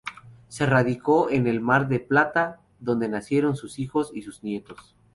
Se 0.47 0.65
radicó 0.65 1.29
en 1.29 1.61
Mar 1.61 1.87
del 1.87 2.03
Plata, 2.05 2.59
donde 2.79 3.07
nacieron 3.07 3.55
sus 3.55 3.77
hijos 3.77 4.09
y 4.15 4.23
sus 4.23 4.41
nietos. 4.41 4.95